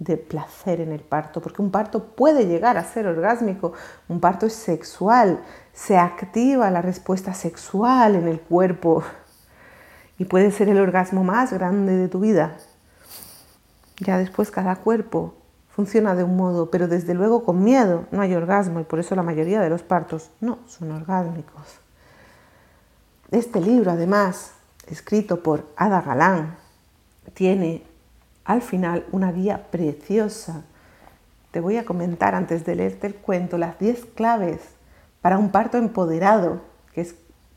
de 0.00 0.16
placer 0.16 0.80
en 0.80 0.92
el 0.92 1.00
parto, 1.00 1.42
porque 1.42 1.60
un 1.60 1.70
parto 1.70 2.04
puede 2.04 2.46
llegar 2.46 2.78
a 2.78 2.84
ser 2.84 3.06
orgásmico, 3.06 3.74
un 4.08 4.18
parto 4.18 4.46
es 4.46 4.54
sexual, 4.54 5.40
se 5.74 5.98
activa 5.98 6.70
la 6.70 6.80
respuesta 6.80 7.34
sexual 7.34 8.16
en 8.16 8.26
el 8.26 8.40
cuerpo 8.40 9.02
y 10.18 10.24
puede 10.24 10.50
ser 10.50 10.70
el 10.70 10.78
orgasmo 10.78 11.22
más 11.22 11.52
grande 11.52 11.96
de 11.96 12.08
tu 12.08 12.20
vida. 12.20 12.56
Ya 13.98 14.16
después 14.16 14.50
cada 14.50 14.76
cuerpo 14.76 15.34
funciona 15.68 16.14
de 16.14 16.24
un 16.24 16.34
modo, 16.34 16.70
pero 16.70 16.88
desde 16.88 17.12
luego 17.12 17.44
con 17.44 17.62
miedo 17.62 18.06
no 18.10 18.22
hay 18.22 18.34
orgasmo 18.34 18.80
y 18.80 18.84
por 18.84 19.00
eso 19.00 19.14
la 19.14 19.22
mayoría 19.22 19.60
de 19.60 19.68
los 19.68 19.82
partos 19.82 20.30
no 20.40 20.60
son 20.66 20.92
orgásmicos. 20.92 21.78
Este 23.30 23.60
libro, 23.60 23.90
además, 23.90 24.52
escrito 24.86 25.42
por 25.42 25.66
Ada 25.76 26.00
Galán, 26.00 26.56
tiene 27.34 27.89
al 28.44 28.62
final 28.62 29.06
una 29.12 29.32
guía 29.32 29.70
preciosa. 29.70 30.62
Te 31.50 31.60
voy 31.60 31.76
a 31.76 31.84
comentar 31.84 32.34
antes 32.34 32.64
de 32.64 32.74
leerte 32.74 33.06
el 33.06 33.14
cuento 33.14 33.58
las 33.58 33.78
10 33.78 34.06
claves 34.14 34.60
para 35.20 35.38
un 35.38 35.50
parto 35.50 35.78
empoderado 35.78 36.60
que, 36.94 37.02
es, 37.02 37.14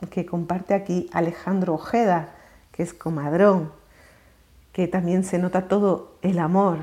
que 0.09 0.25
comparte 0.25 0.73
aquí 0.73 1.09
Alejandro 1.13 1.75
Ojeda, 1.75 2.29
que 2.71 2.83
es 2.83 2.93
comadrón, 2.93 3.71
que 4.71 4.87
también 4.87 5.23
se 5.23 5.37
nota 5.37 5.67
todo 5.67 6.17
el 6.21 6.39
amor 6.39 6.79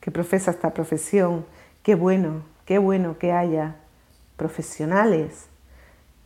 que 0.00 0.10
profesa 0.10 0.50
esta 0.50 0.74
profesión. 0.74 1.46
Qué 1.82 1.94
bueno, 1.94 2.42
qué 2.64 2.78
bueno 2.78 3.18
que 3.18 3.32
haya 3.32 3.76
profesionales, 4.36 5.46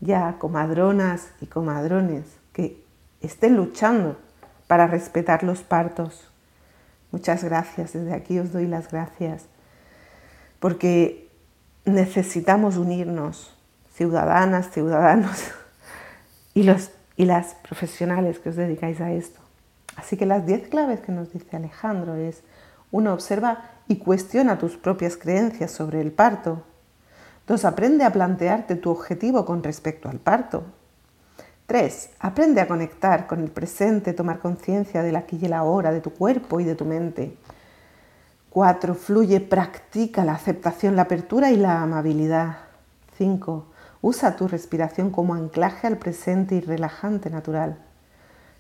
ya 0.01 0.37
comadronas 0.39 1.29
y 1.41 1.47
comadrones, 1.47 2.25
que 2.53 2.83
estén 3.21 3.57
luchando 3.57 4.17
para 4.67 4.87
respetar 4.87 5.43
los 5.43 5.63
partos. 5.63 6.31
Muchas 7.15 7.45
gracias, 7.45 7.93
desde 7.93 8.13
aquí 8.13 8.41
os 8.41 8.53
doy 8.53 8.67
las 8.67 8.91
gracias, 8.91 9.45
porque 10.59 11.31
necesitamos 11.85 12.77
unirnos, 12.77 13.55
ciudadanas, 13.95 14.73
ciudadanos, 14.73 15.39
y, 16.55 16.65
los, 16.65 16.91
y 17.17 17.27
las 17.27 17.55
profesionales 17.55 18.41
que 18.41 18.49
os 18.49 18.57
dedicáis 18.57 19.01
a 19.01 19.13
esto. 19.13 19.39
Así 19.95 20.17
que 20.17 20.27
las 20.27 20.45
10 20.45 20.67
claves 20.71 20.99
que 20.99 21.13
nos 21.13 21.33
dice 21.33 21.57
Alejandro 21.57 22.17
es, 22.17 22.43
uno, 22.91 23.13
observa 23.15 23.63
y 23.87 23.99
cuestiona 23.99 24.59
tus 24.59 24.77
propias 24.77 25.17
creencias 25.17 25.71
sobre 25.71 26.01
el 26.01 26.11
parto. 26.11 26.65
Dos, 27.47 27.65
aprende 27.65 28.03
a 28.03 28.13
plantearte 28.13 28.75
tu 28.75 28.91
objetivo 28.91 29.45
con 29.45 29.63
respecto 29.63 30.09
al 30.09 30.19
parto. 30.19 30.65
3. 31.67 32.11
Aprende 32.21 32.61
a 32.61 32.69
conectar 32.69 33.27
con 33.27 33.41
el 33.41 33.51
presente, 33.51 34.13
tomar 34.13 34.39
conciencia 34.39 35.03
del 35.03 35.17
aquí 35.17 35.39
y 35.41 35.47
el 35.47 35.55
ahora, 35.55 35.93
de 35.93 36.01
tu 36.01 36.11
cuerpo 36.11 36.61
y 36.61 36.65
de 36.65 36.75
tu 36.75 36.85
mente. 36.85 37.37
4. 38.51 38.95
Fluye, 38.95 39.41
practica 39.41 40.25
la 40.25 40.35
aceptación, 40.35 40.95
la 40.95 41.03
apertura 41.03 41.51
y 41.51 41.57
la 41.57 41.83
amabilidad. 41.83 42.59
5. 43.17 43.67
Usa 44.03 44.37
tu 44.37 44.47
respiración 44.47 45.11
como 45.11 45.35
anclaje 45.35 45.87
al 45.87 45.97
presente 45.97 46.55
y 46.55 46.61
relajante 46.61 47.31
natural. 47.31 47.79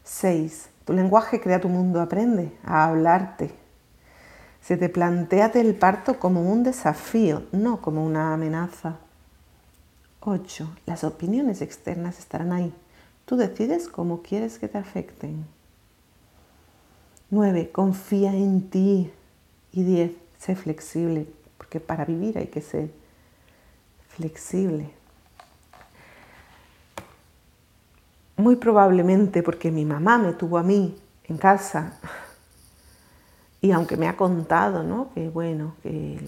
6. 0.04 0.70
Tu 0.84 0.92
lenguaje 0.92 1.40
crea 1.40 1.60
tu 1.60 1.68
mundo, 1.68 2.00
aprende 2.00 2.56
a 2.64 2.86
hablarte. 2.86 3.54
Se 4.62 4.78
te 4.78 4.88
planteate 4.88 5.60
el 5.60 5.74
parto 5.74 6.18
como 6.18 6.50
un 6.50 6.62
desafío, 6.62 7.42
no 7.52 7.82
como 7.82 8.04
una 8.04 8.32
amenaza. 8.32 8.96
8. 10.20 10.76
Las 10.86 11.04
opiniones 11.04 11.60
externas 11.60 12.18
estarán 12.18 12.52
ahí, 12.52 12.74
Tú 13.24 13.36
decides 13.36 13.88
cómo 13.88 14.22
quieres 14.22 14.58
que 14.58 14.68
te 14.68 14.78
afecten. 14.78 15.46
9. 17.30 17.70
Confía 17.72 18.34
en 18.34 18.68
ti. 18.68 19.12
Y 19.72 19.82
10. 19.82 20.12
Sé 20.38 20.54
flexible, 20.54 21.26
porque 21.56 21.80
para 21.80 22.04
vivir 22.04 22.36
hay 22.36 22.48
que 22.48 22.60
ser 22.60 22.90
flexible. 24.08 24.90
Muy 28.36 28.56
probablemente 28.56 29.42
porque 29.42 29.70
mi 29.70 29.84
mamá 29.84 30.18
me 30.18 30.32
tuvo 30.34 30.58
a 30.58 30.62
mí 30.62 30.96
en 31.24 31.38
casa 31.38 31.98
y 33.60 33.72
aunque 33.72 33.96
me 33.96 34.06
ha 34.06 34.16
contado, 34.16 34.82
¿no? 34.82 35.08
Que 35.14 35.30
bueno, 35.30 35.76
que 35.82 36.20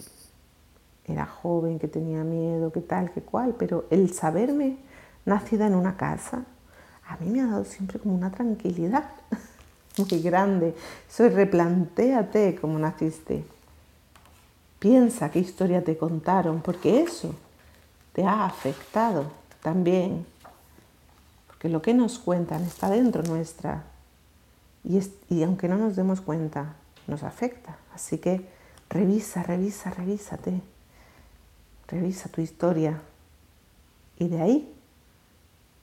era 1.04 1.26
joven, 1.26 1.78
que 1.78 1.88
tenía 1.88 2.24
miedo, 2.24 2.72
que 2.72 2.80
tal, 2.80 3.12
que 3.12 3.20
cual, 3.20 3.54
pero 3.58 3.84
el 3.90 4.14
saberme 4.14 4.78
nacida 5.26 5.66
en 5.66 5.74
una 5.74 5.96
casa 5.96 6.46
a 7.08 7.16
mí 7.18 7.30
me 7.30 7.40
ha 7.40 7.46
dado 7.46 7.64
siempre 7.64 7.98
como 7.98 8.14
una 8.14 8.30
tranquilidad 8.30 9.04
muy 9.96 10.20
grande. 10.22 10.74
Soy 11.08 11.28
replantéate 11.28 12.56
cómo 12.60 12.78
naciste. 12.78 13.44
Piensa 14.78 15.30
qué 15.30 15.38
historia 15.38 15.82
te 15.84 15.96
contaron, 15.96 16.60
porque 16.60 17.00
eso 17.00 17.34
te 18.12 18.24
ha 18.24 18.44
afectado 18.44 19.30
también. 19.62 20.26
Porque 21.46 21.68
lo 21.68 21.80
que 21.80 21.94
nos 21.94 22.18
cuentan 22.18 22.62
está 22.64 22.90
dentro 22.90 23.22
nuestra. 23.22 23.84
Y, 24.84 25.00
y 25.28 25.42
aunque 25.42 25.68
no 25.68 25.76
nos 25.76 25.96
demos 25.96 26.20
cuenta, 26.20 26.74
nos 27.06 27.22
afecta. 27.22 27.76
Así 27.94 28.18
que 28.18 28.46
revisa, 28.90 29.42
revisa, 29.42 29.90
revísate. 29.90 30.60
Revisa 31.88 32.28
tu 32.28 32.40
historia. 32.40 33.00
Y 34.18 34.28
de 34.28 34.40
ahí 34.40 34.75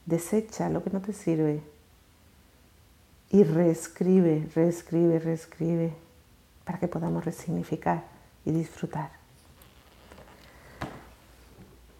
Desecha 0.05 0.69
lo 0.69 0.83
que 0.83 0.89
no 0.89 1.01
te 1.01 1.13
sirve 1.13 1.61
y 3.29 3.43
reescribe, 3.43 4.49
reescribe, 4.53 5.19
reescribe 5.19 5.93
para 6.65 6.79
que 6.79 6.87
podamos 6.87 7.25
resignificar 7.25 8.03
y 8.45 8.51
disfrutar. 8.51 9.11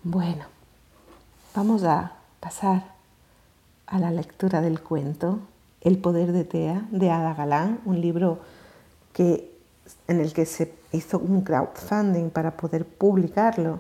Bueno, 0.04 0.46
vamos 1.56 1.84
a 1.84 2.14
pasar 2.40 2.94
a 3.88 4.00
la 4.00 4.12
lectura 4.12 4.62
del 4.62 4.82
cuento 4.82 5.40
El 5.82 5.98
poder 5.98 6.34
de 6.34 6.44
Tea 6.44 6.86
de 6.92 7.10
Ada 7.10 7.34
Galán, 7.34 7.80
un 7.86 8.00
libro 8.02 8.40
que, 9.14 9.58
en 10.08 10.20
el 10.20 10.34
que 10.34 10.46
se 10.46 10.74
hizo 10.92 11.20
un 11.20 11.42
crowdfunding 11.42 12.30
para 12.30 12.58
poder 12.58 12.86
publicarlo, 12.86 13.80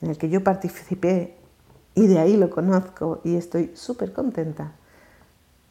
en 0.00 0.10
el 0.10 0.18
que 0.18 0.28
yo 0.28 0.42
participé 0.42 1.35
y 1.96 2.06
de 2.06 2.18
ahí 2.18 2.36
lo 2.36 2.50
conozco 2.50 3.22
y 3.24 3.36
estoy 3.36 3.72
súper 3.74 4.12
contenta 4.12 4.72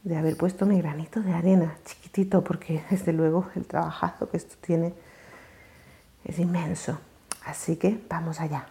de 0.03 0.17
haber 0.17 0.36
puesto 0.36 0.65
mi 0.65 0.82
granito 0.82 1.22
de 1.22 1.32
arena, 1.32 1.77
chiquitito, 1.86 2.44
porque 2.44 2.84
desde 2.89 3.13
luego 3.13 3.48
el 3.55 3.65
trabajazo 3.65 4.29
que 4.29 4.38
esto 4.38 4.55
tiene 4.60 4.94
es 6.25 6.39
inmenso. 6.39 6.98
Así 7.46 7.77
que 7.77 8.03
vamos 8.10 8.41
allá. 8.41 8.67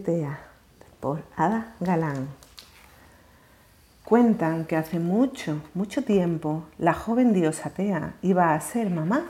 Poder 0.00 0.20
de 0.20 0.22
Tea, 0.22 0.38
por 1.00 1.22
Ada 1.36 1.74
Galán. 1.80 2.28
Cuentan 4.04 4.64
que 4.64 4.76
hace 4.76 4.98
mucho, 4.98 5.60
mucho 5.74 6.02
tiempo, 6.02 6.64
la 6.78 6.94
joven 6.94 7.32
diosa 7.32 7.70
Tea 7.70 8.14
iba 8.22 8.54
a 8.54 8.60
ser 8.60 8.90
mamá 8.90 9.24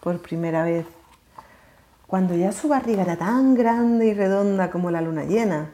por 0.00 0.20
primera 0.20 0.64
vez. 0.64 0.86
Cuando 2.06 2.34
ya 2.34 2.52
su 2.52 2.68
barriga 2.68 3.02
era 3.02 3.16
tan 3.16 3.54
grande 3.54 4.06
y 4.06 4.14
redonda 4.14 4.70
como 4.70 4.90
la 4.90 5.00
luna 5.00 5.24
llena, 5.24 5.70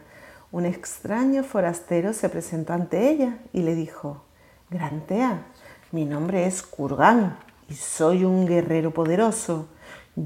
un 0.50 0.64
extraño 0.64 1.42
forastero 1.42 2.12
se 2.12 2.28
presentó 2.28 2.72
ante 2.72 3.10
ella 3.10 3.38
y 3.52 3.62
le 3.62 3.74
dijo, 3.74 4.22
Gran 4.70 5.00
Tea, 5.06 5.46
mi 5.92 6.04
nombre 6.04 6.46
es 6.46 6.62
Kurgan 6.62 7.36
y 7.68 7.74
soy 7.74 8.24
un 8.24 8.46
guerrero 8.46 8.92
poderoso 8.92 9.68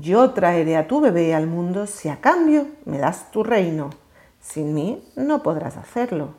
yo 0.01 0.31
traeré 0.31 0.79
a 0.79 0.87
tu 0.87 1.03
bebé 1.03 1.35
al 1.35 1.47
mundo 1.47 1.87
si 1.87 2.09
a 2.09 2.21
cambio 2.21 2.67
me 2.87 2.97
das 2.97 3.31
tu 3.31 3.43
reino. 3.43 3.91
Sin 4.43 4.75
mí 4.75 5.09
no 5.17 5.43
podrás 5.43 5.77
hacerlo. 5.77 6.35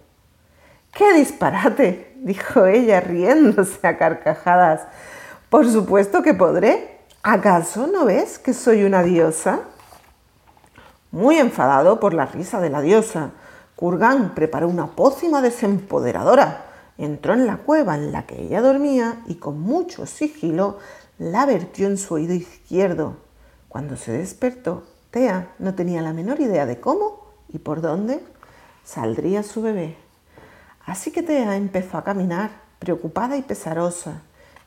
¡Qué 0.93 1.13
disparate! 1.13 2.13
dijo 2.23 2.65
ella 2.65 2.99
riéndose 2.99 3.87
a 3.87 3.97
carcajadas. 3.97 4.81
Por 5.49 5.69
supuesto 5.69 6.21
que 6.21 6.33
podré. 6.33 6.99
¿Acaso 7.23 7.87
no 7.87 8.05
ves 8.05 8.37
que 8.37 8.53
soy 8.53 8.83
una 8.83 9.01
diosa? 9.01 9.61
Muy 11.11 11.37
enfadado 11.37 11.99
por 11.99 12.13
la 12.13 12.25
risa 12.25 12.59
de 12.59 12.69
la 12.69 12.81
diosa, 12.81 13.31
Kurgan 13.77 14.35
preparó 14.35 14.67
una 14.67 14.87
pócima 14.87 15.41
desempoderadora. 15.41 16.65
Entró 16.97 17.33
en 17.33 17.47
la 17.47 17.57
cueva 17.57 17.95
en 17.95 18.11
la 18.11 18.25
que 18.25 18.41
ella 18.41 18.61
dormía 18.61 19.21
y 19.27 19.35
con 19.35 19.59
mucho 19.59 20.05
sigilo 20.05 20.79
la 21.17 21.45
vertió 21.45 21.87
en 21.87 21.97
su 21.97 22.15
oído 22.15 22.33
izquierdo. 22.33 23.15
Cuando 23.69 23.95
se 23.95 24.11
despertó, 24.11 24.83
Tea 25.11 25.53
no 25.59 25.75
tenía 25.75 26.01
la 26.01 26.13
menor 26.13 26.41
idea 26.41 26.65
de 26.65 26.79
cómo 26.79 27.22
y 27.53 27.59
por 27.59 27.81
dónde 27.81 28.21
saldría 28.83 29.43
su 29.43 29.61
bebé. 29.61 29.95
Así 30.85 31.11
que 31.11 31.23
Tea 31.23 31.55
empezó 31.55 31.97
a 31.97 32.03
caminar, 32.03 32.51
preocupada 32.79 33.37
y 33.37 33.41
pesarosa, 33.41 34.21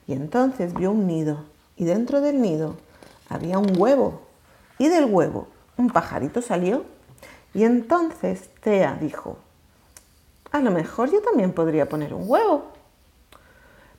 y 0.07 0.15
entonces 0.15 0.73
vio 0.73 0.93
un 0.93 1.07
nido, 1.07 1.45
y 1.77 1.85
dentro 1.85 2.21
del 2.23 2.41
nido 2.41 2.77
había 3.29 3.59
un 3.59 3.77
huevo, 3.77 4.23
y 4.79 4.89
del 4.89 5.07
huevo 5.07 5.49
un 5.77 5.91
pajarito 5.91 6.41
salió, 6.41 6.85
y 7.53 7.65
entonces 7.65 8.49
Tea 8.63 8.97
dijo, 9.01 9.39
a 10.53 10.61
lo 10.61 10.71
mejor 10.71 11.11
yo 11.11 11.21
también 11.21 11.53
podría 11.53 11.89
poner 11.89 12.15
un 12.15 12.23
huevo. 12.27 12.73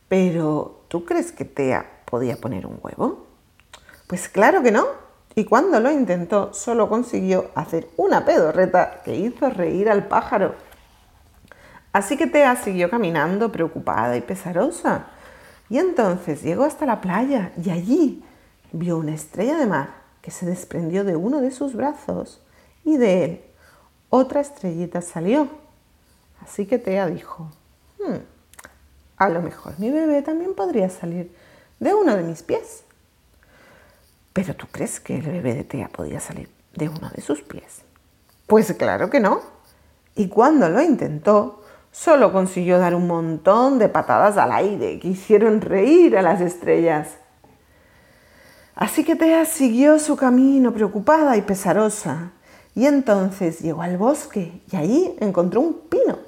Pero, 0.07 0.81
¿tú 0.87 1.05
crees 1.05 1.31
que 1.31 1.45
Tea 1.45 2.01
podía 2.05 2.37
poner 2.37 2.65
un 2.65 2.79
huevo? 2.81 3.27
Pues 4.07 4.29
claro 4.29 4.63
que 4.63 4.71
no. 4.71 4.87
Y 5.37 5.45
cuando 5.45 5.79
lo 5.79 5.91
intentó, 5.91 6.51
solo 6.51 6.89
consiguió 6.89 7.51
hacer 7.53 7.89
una 7.95 8.25
pedorreta 8.25 9.03
que 9.05 9.15
hizo 9.15 9.51
reír 9.51 9.87
al 9.87 10.07
pájaro. 10.07 10.55
Así 11.93 12.17
que 12.17 12.25
Tea 12.25 12.55
siguió 12.55 12.89
caminando 12.89 13.51
preocupada 13.51 14.17
y 14.17 14.21
pesarosa. 14.21 15.05
Y 15.69 15.77
entonces 15.77 16.41
llegó 16.41 16.63
hasta 16.63 16.87
la 16.87 17.01
playa 17.01 17.51
y 17.63 17.69
allí 17.69 18.25
vio 18.71 18.97
una 18.97 19.13
estrella 19.13 19.59
de 19.59 19.67
mar 19.67 19.89
que 20.23 20.31
se 20.31 20.47
desprendió 20.47 21.03
de 21.03 21.15
uno 21.15 21.39
de 21.39 21.51
sus 21.51 21.75
brazos 21.75 22.41
y 22.83 22.97
de 22.97 23.23
él 23.23 23.41
otra 24.09 24.41
estrellita 24.41 25.03
salió. 25.03 25.49
Así 26.41 26.65
que 26.65 26.79
Tea 26.79 27.05
dijo, 27.05 27.51
hmm, 27.99 28.15
a 29.17 29.29
lo 29.29 29.43
mejor 29.43 29.77
mi 29.77 29.91
bebé 29.91 30.23
también 30.23 30.55
podría 30.55 30.89
salir 30.89 31.31
de 31.79 31.93
uno 31.93 32.15
de 32.15 32.23
mis 32.23 32.41
pies. 32.41 32.85
¿Pero 34.37 34.55
tú 34.55 34.67
crees 34.71 34.99
que 34.99 35.15
el 35.15 35.23
bebé 35.23 35.55
de 35.55 35.63
Tea 35.63 35.89
podía 35.89 36.19
salir 36.19 36.47
de 36.75 36.89
uno 36.89 37.09
de 37.09 37.23
sus 37.23 37.41
pies? 37.41 37.81
Pues 38.45 38.71
claro 38.73 39.09
que 39.09 39.19
no. 39.19 39.41
Y 40.13 40.27
cuando 40.27 40.69
lo 40.69 40.79
intentó, 40.79 41.63
solo 41.91 42.31
consiguió 42.31 42.77
dar 42.77 42.93
un 42.93 43.07
montón 43.07 43.79
de 43.79 43.89
patadas 43.89 44.37
al 44.37 44.51
aire 44.51 44.99
que 44.99 45.07
hicieron 45.07 45.59
reír 45.59 46.15
a 46.15 46.21
las 46.21 46.39
estrellas. 46.39 47.17
Así 48.75 49.03
que 49.03 49.15
Tea 49.15 49.43
siguió 49.45 49.97
su 49.97 50.15
camino 50.15 50.71
preocupada 50.71 51.35
y 51.35 51.41
pesarosa, 51.41 52.33
y 52.75 52.85
entonces 52.85 53.61
llegó 53.61 53.81
al 53.81 53.97
bosque 53.97 54.61
y 54.71 54.75
allí 54.75 55.15
encontró 55.19 55.61
un 55.61 55.79
pino 55.89 56.19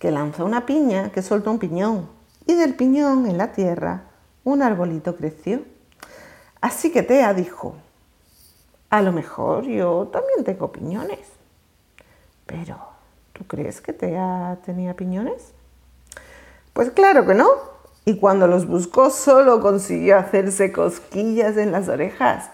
que 0.00 0.10
lanzó 0.10 0.44
una 0.44 0.66
piña 0.66 1.12
que 1.12 1.22
soltó 1.22 1.52
un 1.52 1.60
piñón, 1.60 2.10
y 2.48 2.54
del 2.54 2.74
piñón 2.74 3.26
en 3.26 3.38
la 3.38 3.52
tierra 3.52 4.06
un 4.42 4.60
arbolito 4.60 5.14
creció. 5.14 5.72
Así 6.64 6.90
que 6.90 7.02
Tea 7.02 7.34
dijo, 7.34 7.74
a 8.88 9.02
lo 9.02 9.12
mejor 9.12 9.64
yo 9.64 10.08
también 10.10 10.44
tengo 10.44 10.72
piñones. 10.72 11.18
Pero, 12.46 12.78
¿tú 13.34 13.44
crees 13.46 13.82
que 13.82 13.92
Tea 13.92 14.56
tenía 14.64 14.96
piñones? 14.96 15.52
Pues 16.72 16.88
claro 16.88 17.26
que 17.26 17.34
no. 17.34 17.50
Y 18.06 18.16
cuando 18.16 18.46
los 18.46 18.66
buscó 18.66 19.10
solo 19.10 19.60
consiguió 19.60 20.16
hacerse 20.16 20.72
cosquillas 20.72 21.58
en 21.58 21.70
las 21.70 21.90
orejas. 21.90 22.48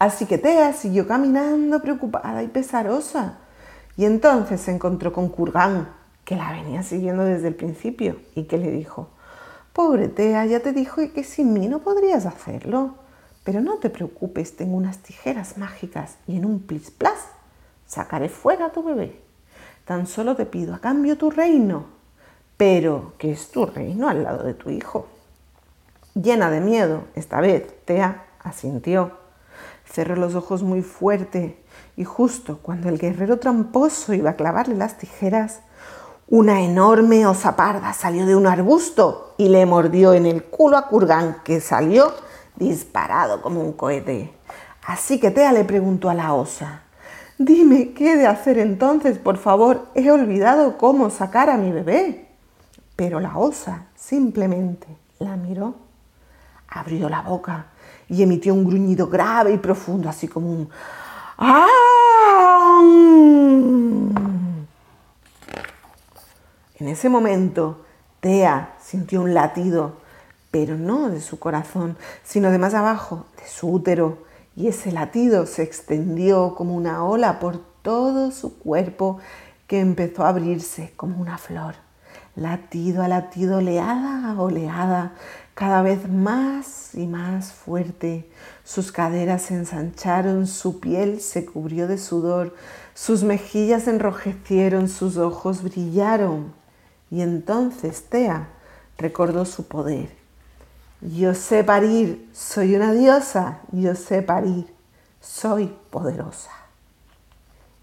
Así 0.00 0.26
que 0.26 0.36
Tea 0.36 0.72
siguió 0.72 1.06
caminando 1.06 1.80
preocupada 1.80 2.42
y 2.42 2.48
pesarosa. 2.48 3.38
Y 3.96 4.06
entonces 4.06 4.60
se 4.60 4.72
encontró 4.72 5.12
con 5.12 5.28
Kurgan, 5.28 5.88
que 6.24 6.34
la 6.34 6.50
venía 6.50 6.82
siguiendo 6.82 7.22
desde 7.22 7.46
el 7.46 7.54
principio 7.54 8.16
y 8.34 8.46
que 8.46 8.58
le 8.58 8.72
dijo, 8.72 9.06
Pobre 9.72 10.08
Tea, 10.08 10.46
ya 10.46 10.58
te 10.58 10.72
dijo 10.72 11.00
que 11.14 11.22
sin 11.22 11.52
mí 11.52 11.68
no 11.68 11.78
podrías 11.78 12.26
hacerlo. 12.26 13.03
Pero 13.44 13.60
no 13.60 13.76
te 13.76 13.90
preocupes, 13.90 14.56
tengo 14.56 14.76
unas 14.76 14.98
tijeras 14.98 15.58
mágicas 15.58 16.16
y 16.26 16.38
en 16.38 16.46
un 16.46 16.60
plis 16.60 16.90
plas 16.90 17.18
sacaré 17.86 18.28
fuera 18.28 18.66
a 18.66 18.72
tu 18.72 18.82
bebé. 18.82 19.20
Tan 19.84 20.06
solo 20.06 20.34
te 20.34 20.46
pido 20.46 20.74
a 20.74 20.80
cambio 20.80 21.18
tu 21.18 21.30
reino, 21.30 21.84
pero 22.56 23.12
que 23.18 23.32
es 23.32 23.50
tu 23.50 23.66
reino 23.66 24.08
al 24.08 24.22
lado 24.22 24.44
de 24.44 24.54
tu 24.54 24.70
hijo. 24.70 25.06
Llena 26.14 26.50
de 26.50 26.60
miedo, 26.60 27.04
esta 27.14 27.40
vez 27.40 27.66
Tea 27.84 28.24
asintió. 28.42 29.12
Cerró 29.84 30.16
los 30.16 30.34
ojos 30.34 30.62
muy 30.62 30.80
fuerte 30.82 31.58
y 31.96 32.04
justo 32.04 32.60
cuando 32.62 32.88
el 32.88 32.98
guerrero 32.98 33.38
tramposo 33.38 34.14
iba 34.14 34.30
a 34.30 34.36
clavarle 34.36 34.74
las 34.74 34.96
tijeras, 34.96 35.60
una 36.28 36.62
enorme 36.62 37.26
osa 37.26 37.54
parda 37.54 37.92
salió 37.92 38.24
de 38.24 38.34
un 38.34 38.46
arbusto 38.46 39.34
y 39.36 39.50
le 39.50 39.66
mordió 39.66 40.14
en 40.14 40.24
el 40.24 40.44
culo 40.44 40.78
a 40.78 40.88
Kurgan, 40.88 41.42
que 41.44 41.60
salió 41.60 42.14
disparado 42.56 43.42
como 43.42 43.60
un 43.60 43.72
cohete. 43.72 44.32
Así 44.86 45.18
que 45.18 45.30
Tea 45.30 45.52
le 45.52 45.64
preguntó 45.64 46.10
a 46.10 46.14
la 46.14 46.34
osa, 46.34 46.82
dime, 47.38 47.92
¿qué 47.92 48.12
he 48.12 48.16
de 48.16 48.26
hacer 48.26 48.58
entonces? 48.58 49.18
Por 49.18 49.38
favor, 49.38 49.88
he 49.94 50.10
olvidado 50.10 50.76
cómo 50.78 51.10
sacar 51.10 51.50
a 51.50 51.56
mi 51.56 51.72
bebé. 51.72 52.28
Pero 52.96 53.18
la 53.18 53.36
osa 53.36 53.86
simplemente 53.96 54.86
la 55.18 55.36
miró, 55.36 55.74
abrió 56.68 57.08
la 57.08 57.22
boca 57.22 57.66
y 58.08 58.22
emitió 58.22 58.54
un 58.54 58.64
gruñido 58.64 59.08
grave 59.08 59.52
y 59.52 59.58
profundo, 59.58 60.08
así 60.08 60.28
como 60.28 60.50
un 60.50 60.68
¡Ah! 61.36 61.66
En 66.78 66.88
ese 66.88 67.08
momento, 67.08 67.84
Tea 68.20 68.76
sintió 68.80 69.22
un 69.22 69.32
latido 69.32 70.03
pero 70.54 70.78
no 70.78 71.10
de 71.10 71.20
su 71.20 71.40
corazón, 71.40 71.96
sino 72.22 72.52
de 72.52 72.58
más 72.58 72.74
abajo, 72.74 73.26
de 73.38 73.48
su 73.48 73.72
útero, 73.72 74.18
y 74.54 74.68
ese 74.68 74.92
latido 74.92 75.46
se 75.46 75.64
extendió 75.64 76.54
como 76.54 76.76
una 76.76 77.04
ola 77.04 77.40
por 77.40 77.58
todo 77.82 78.30
su 78.30 78.56
cuerpo 78.60 79.18
que 79.66 79.80
empezó 79.80 80.22
a 80.22 80.28
abrirse 80.28 80.92
como 80.94 81.20
una 81.20 81.38
flor, 81.38 81.74
latido 82.36 83.02
a 83.02 83.08
latido, 83.08 83.58
oleada 83.58 84.30
a 84.30 84.40
oleada, 84.40 85.14
cada 85.54 85.82
vez 85.82 86.08
más 86.08 86.94
y 86.94 87.08
más 87.08 87.52
fuerte. 87.52 88.30
Sus 88.62 88.92
caderas 88.92 89.42
se 89.42 89.54
ensancharon, 89.54 90.46
su 90.46 90.78
piel 90.78 91.20
se 91.20 91.46
cubrió 91.46 91.88
de 91.88 91.98
sudor, 91.98 92.54
sus 92.94 93.24
mejillas 93.24 93.88
enrojecieron, 93.88 94.88
sus 94.88 95.16
ojos 95.16 95.64
brillaron. 95.64 96.54
Y 97.10 97.22
entonces 97.22 98.04
Tea 98.08 98.50
recordó 98.98 99.46
su 99.46 99.66
poder 99.66 100.22
yo 101.04 101.34
sé 101.34 101.64
parir, 101.64 102.30
soy 102.32 102.74
una 102.74 102.92
diosa, 102.94 103.60
yo 103.72 103.94
sé 103.94 104.22
parir, 104.22 104.72
soy 105.20 105.66
poderosa. 105.90 106.50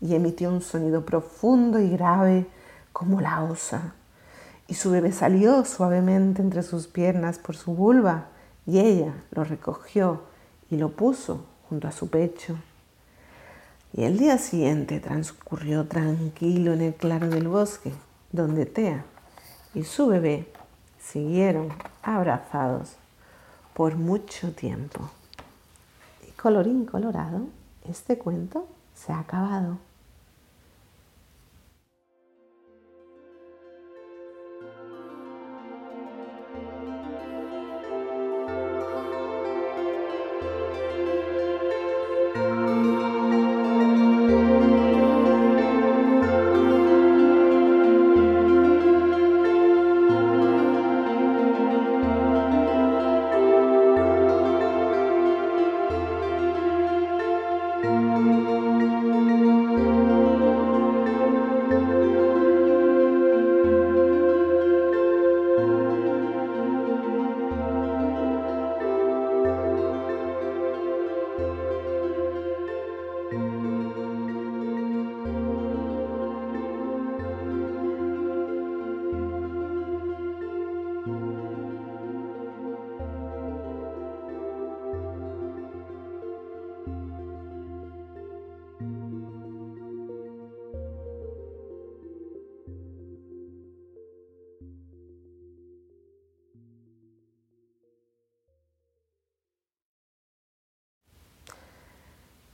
Y 0.02 0.16
emitió 0.16 0.50
un 0.50 0.62
sonido 0.62 1.06
profundo 1.06 1.80
y 1.80 1.92
grave 1.92 2.48
como 2.92 3.22
la 3.22 3.44
osa. 3.44 3.94
Y 4.68 4.74
su 4.74 4.90
bebé 4.90 5.12
salió 5.12 5.64
suavemente 5.66 6.42
entre 6.42 6.64
sus 6.64 6.88
piernas 6.88 7.38
por 7.38 7.56
su 7.56 7.76
vulva 7.76 8.30
y 8.66 8.80
ella 8.80 9.14
lo 9.30 9.44
recogió 9.44 10.24
y 10.72 10.78
lo 10.78 10.90
puso 10.90 11.46
junto 11.70 11.88
a 11.88 11.92
su 11.92 12.10
pecho. 12.10 12.58
Y 13.94 14.06
el 14.06 14.18
día 14.18 14.40
siguiente 14.40 15.00
transcurrió 15.00 15.86
tranquilo 15.86 16.74
en 16.74 16.82
el 16.82 16.96
claro 16.96 17.30
del 17.30 17.48
bosque, 17.50 17.92
donde 18.32 18.66
Tea 18.66 19.06
y 19.76 19.84
su 19.84 20.08
bebé 20.08 20.52
siguieron 21.00 21.70
abrazados 22.02 22.96
por 23.74 23.96
mucho 23.96 24.52
tiempo. 24.52 25.10
Y 26.28 26.32
colorín 26.32 26.86
colorado, 26.86 27.48
este 27.88 28.18
cuento 28.18 28.68
se 28.96 29.14
ha 29.14 29.20
acabado. 29.20 29.78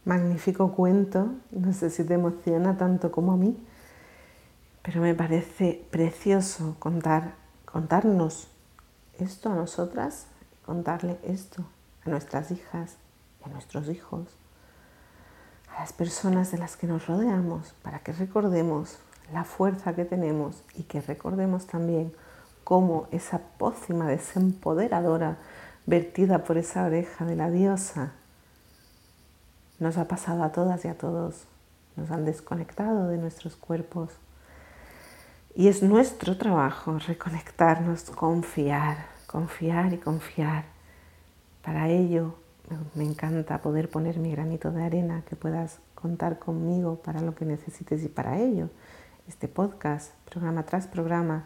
Magnífico 0.08 0.72
cuento, 0.72 1.34
no 1.52 1.74
sé 1.74 1.90
si 1.90 2.06
te 2.06 2.14
emociona 2.14 2.78
tanto 2.78 3.12
como 3.12 3.34
a 3.34 3.38
mí, 3.38 3.58
pero 4.82 5.02
me 5.02 5.14
parece 5.14 5.86
precioso 5.92 6.78
contar, 6.80 7.34
contarnos 7.66 8.48
esto 9.20 9.52
a 9.52 9.56
nosotras, 9.56 10.28
contarle 10.66 11.20
esto 11.24 11.66
a 12.06 12.10
nuestras 12.10 12.52
hijas 12.52 12.96
y 13.42 13.50
a 13.50 13.52
nuestros 13.52 13.90
hijos, 13.90 14.30
a 15.76 15.82
las 15.82 15.92
personas 15.92 16.52
de 16.52 16.58
las 16.58 16.78
que 16.78 16.88
nos 16.88 17.06
rodeamos, 17.06 17.74
para 17.84 18.00
que 18.00 18.14
recordemos 18.14 19.00
la 19.34 19.44
fuerza 19.44 19.94
que 19.94 20.06
tenemos 20.06 20.64
y 20.74 20.84
que 20.84 21.02
recordemos 21.02 21.68
también 21.68 22.14
cómo 22.64 23.10
esa 23.12 23.40
pócima 23.40 24.08
desempoderadora 24.08 25.36
vertida 25.86 26.46
por 26.46 26.58
esa 26.58 26.86
oreja 26.86 27.26
de 27.26 27.36
la 27.36 27.52
diosa 27.52 28.14
nos 29.80 29.98
ha 29.98 30.08
pasado 30.08 30.44
a 30.44 30.52
todas 30.52 30.84
y 30.86 30.88
a 30.88 30.98
todos, 30.98 31.46
nos 31.96 32.12
han 32.12 32.26
desconectado 32.26 33.08
de 33.08 33.18
nuestros 33.18 33.56
cuerpos. 33.56 34.12
Y 35.56 35.68
es 35.68 35.82
nuestro 35.82 36.38
trabajo 36.38 37.00
reconectarnos, 37.00 38.04
confiar, 38.04 39.08
confiar 39.26 39.94
y 39.94 39.98
confiar. 39.98 40.66
Para 41.64 41.90
ello 41.90 42.36
me 42.96 43.04
encanta 43.04 43.62
poder 43.62 43.90
poner 43.90 44.20
mi 44.20 44.32
granito 44.32 44.72
de 44.72 44.84
arena, 44.84 45.24
que 45.28 45.36
puedas 45.36 45.80
contar 45.96 46.38
conmigo 46.38 46.96
para 46.98 47.22
lo 47.22 47.34
que 47.34 47.46
necesites 47.46 48.04
y 48.04 48.08
para 48.08 48.38
ello 48.38 48.70
este 49.28 49.48
podcast, 49.50 50.14
programa 50.30 50.64
tras 50.64 50.88
programa, 50.88 51.46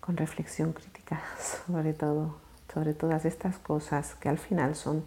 con 0.00 0.16
reflexión 0.16 0.72
crítica 0.72 1.20
sobre 1.66 1.94
todo, 1.94 2.36
sobre 2.72 2.94
todas 2.94 3.24
estas 3.24 3.58
cosas 3.58 4.14
que 4.16 4.28
al 4.28 4.38
final 4.38 4.74
son 4.74 5.04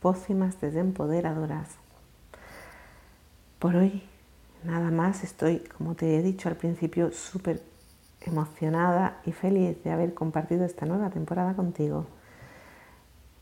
pócimas 0.00 0.60
desempoderadoras. 0.60 1.76
Por 3.58 3.76
hoy 3.76 4.02
nada 4.64 4.90
más, 4.90 5.24
estoy, 5.24 5.60
como 5.76 5.94
te 5.94 6.16
he 6.16 6.22
dicho 6.22 6.48
al 6.48 6.56
principio, 6.56 7.12
súper 7.12 7.62
emocionada 8.20 9.20
y 9.24 9.32
feliz 9.32 9.82
de 9.82 9.90
haber 9.90 10.14
compartido 10.14 10.64
esta 10.64 10.86
nueva 10.86 11.10
temporada 11.10 11.54
contigo. 11.54 12.06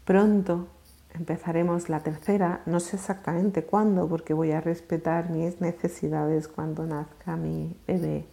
Pronto 0.04 0.68
empezaremos 1.14 1.88
la 1.88 2.00
tercera, 2.00 2.62
no 2.66 2.80
sé 2.80 2.96
exactamente 2.96 3.64
cuándo, 3.64 4.08
porque 4.08 4.34
voy 4.34 4.52
a 4.52 4.60
respetar 4.60 5.30
mis 5.30 5.60
necesidades 5.60 6.48
cuando 6.48 6.86
nazca 6.86 7.36
mi 7.36 7.76
bebé, 7.86 8.26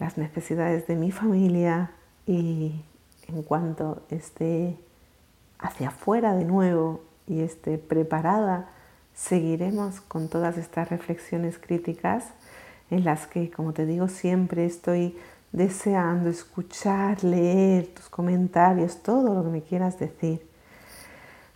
las 0.00 0.18
necesidades 0.18 0.86
de 0.86 0.96
mi 0.96 1.12
familia 1.12 1.92
y 2.26 2.84
en 3.28 3.42
cuanto 3.42 4.02
esté 4.10 4.78
hacia 5.58 5.88
afuera 5.88 6.34
de 6.34 6.44
nuevo 6.44 7.02
y 7.26 7.40
esté 7.40 7.78
preparada, 7.78 8.68
seguiremos 9.14 10.00
con 10.00 10.28
todas 10.28 10.58
estas 10.58 10.88
reflexiones 10.88 11.58
críticas 11.58 12.24
en 12.90 13.04
las 13.04 13.26
que, 13.26 13.50
como 13.50 13.72
te 13.72 13.86
digo, 13.86 14.08
siempre 14.08 14.64
estoy 14.64 15.16
deseando 15.52 16.28
escuchar, 16.28 17.24
leer 17.24 17.86
tus 17.88 18.08
comentarios, 18.08 19.02
todo 19.02 19.34
lo 19.34 19.42
que 19.42 19.50
me 19.50 19.62
quieras 19.62 19.98
decir. 19.98 20.46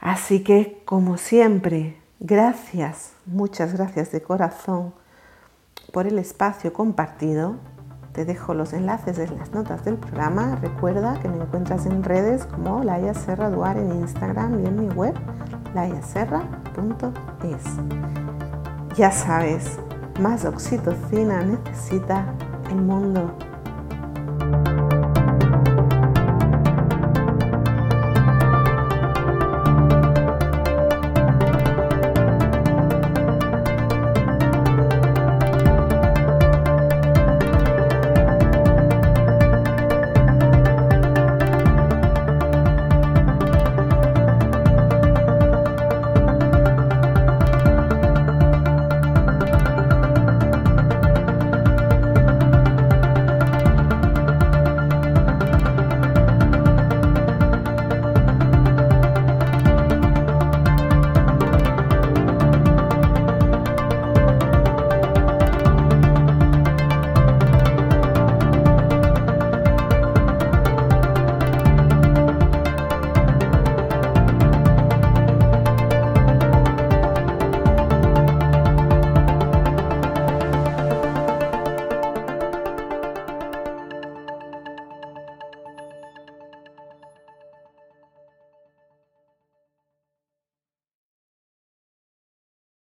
Así 0.00 0.42
que, 0.42 0.80
como 0.84 1.18
siempre, 1.18 1.96
gracias, 2.18 3.12
muchas 3.26 3.74
gracias 3.74 4.10
de 4.10 4.22
corazón 4.22 4.94
por 5.92 6.06
el 6.06 6.18
espacio 6.18 6.72
compartido. 6.72 7.56
Te 8.12 8.24
dejo 8.24 8.54
los 8.54 8.72
enlaces 8.72 9.18
en 9.18 9.38
las 9.38 9.52
notas 9.52 9.84
del 9.84 9.96
programa. 9.96 10.58
Recuerda 10.60 11.20
que 11.20 11.28
me 11.28 11.42
encuentras 11.42 11.86
en 11.86 12.02
redes 12.02 12.44
como 12.44 12.82
Laia 12.82 13.14
Serra 13.14 13.50
Duar 13.50 13.76
en 13.76 13.92
Instagram 14.00 14.64
y 14.64 14.66
en 14.66 14.80
mi 14.80 14.88
web 14.94 15.14
layaserra.es. 15.74 17.64
Ya 18.96 19.10
sabes, 19.12 19.78
más 20.20 20.44
oxitocina 20.44 21.42
necesita 21.42 22.24
el 22.70 22.76
mundo 22.76 23.32